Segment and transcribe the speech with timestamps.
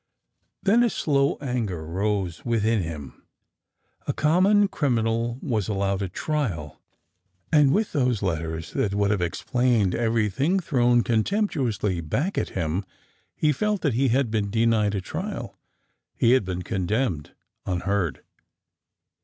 [0.63, 3.21] Then a slow anger rose within him.
[4.07, 6.81] A common crimi nal was allowed a trial,—
[7.53, 12.83] and with those letters that would have explained everything thrown contemptuously back at him,
[13.35, 15.55] he felt that he had been denied a trial—
[16.17, 17.35] he had been condemned
[17.67, 18.23] unheard.